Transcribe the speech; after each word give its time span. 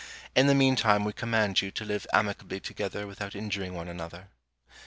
In 0.35 0.47
the 0.47 0.55
mean 0.55 0.75
time 0.75 1.03
we 1.03 1.13
command 1.13 1.61
you 1.61 1.69
to 1.69 1.85
live 1.85 2.07
amicably 2.11 2.59
together 2.59 3.05
without 3.05 3.35
injuring 3.35 3.75
one 3.75 3.87
another. 3.87 4.29